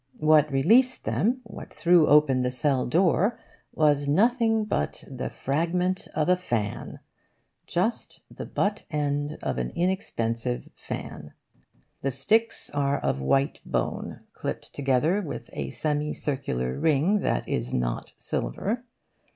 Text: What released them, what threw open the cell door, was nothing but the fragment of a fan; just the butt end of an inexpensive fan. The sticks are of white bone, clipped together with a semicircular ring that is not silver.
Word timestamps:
What 0.17 0.51
released 0.51 1.03
them, 1.05 1.41
what 1.43 1.71
threw 1.71 2.07
open 2.07 2.41
the 2.41 2.49
cell 2.49 2.87
door, 2.87 3.39
was 3.71 4.07
nothing 4.07 4.65
but 4.65 5.03
the 5.07 5.29
fragment 5.29 6.07
of 6.15 6.27
a 6.27 6.35
fan; 6.35 6.97
just 7.67 8.19
the 8.27 8.47
butt 8.47 8.83
end 8.89 9.37
of 9.43 9.59
an 9.59 9.69
inexpensive 9.75 10.67
fan. 10.73 11.33
The 12.01 12.09
sticks 12.09 12.71
are 12.71 12.97
of 12.97 13.21
white 13.21 13.61
bone, 13.63 14.21
clipped 14.33 14.73
together 14.73 15.21
with 15.21 15.51
a 15.53 15.69
semicircular 15.69 16.79
ring 16.79 17.19
that 17.19 17.47
is 17.47 17.71
not 17.71 18.13
silver. 18.17 18.83